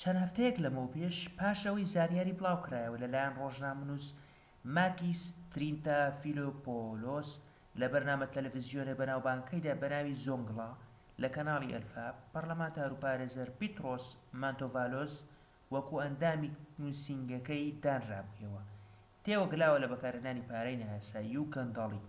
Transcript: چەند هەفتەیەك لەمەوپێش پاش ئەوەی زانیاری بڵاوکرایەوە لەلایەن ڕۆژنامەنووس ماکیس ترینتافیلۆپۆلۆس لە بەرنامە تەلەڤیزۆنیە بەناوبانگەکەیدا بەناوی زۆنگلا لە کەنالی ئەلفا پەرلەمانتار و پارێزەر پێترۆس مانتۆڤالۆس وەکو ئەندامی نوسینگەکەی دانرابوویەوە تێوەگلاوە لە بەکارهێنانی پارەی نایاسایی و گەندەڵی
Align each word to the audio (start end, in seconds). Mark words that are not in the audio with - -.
چەند 0.00 0.18
هەفتەیەك 0.22 0.56
لەمەوپێش 0.64 1.16
پاش 1.38 1.58
ئەوەی 1.66 1.90
زانیاری 1.94 2.36
بڵاوکرایەوە 2.38 3.00
لەلایەن 3.02 3.36
ڕۆژنامەنووس 3.40 4.06
ماکیس 4.76 5.22
ترینتافیلۆپۆلۆس 5.52 7.28
لە 7.80 7.86
بەرنامە 7.92 8.26
تەلەڤیزۆنیە 8.34 8.98
بەناوبانگەکەیدا 9.00 9.72
بەناوی 9.82 10.20
زۆنگلا 10.24 10.70
لە 11.22 11.28
کەنالی 11.34 11.74
ئەلفا 11.74 12.06
پەرلەمانتار 12.32 12.90
و 12.92 13.00
پارێزەر 13.04 13.48
پێترۆس 13.58 14.04
مانتۆڤالۆس 14.40 15.12
وەکو 15.74 15.94
ئەندامی 16.04 16.50
نوسینگەکەی 16.80 17.76
دانرابوویەوە 17.84 18.62
تێوەگلاوە 19.24 19.78
لە 19.82 19.86
بەکارهێنانی 19.92 20.46
پارەی 20.50 20.80
نایاسایی 20.82 21.38
و 21.42 21.50
گەندەڵی 21.54 22.04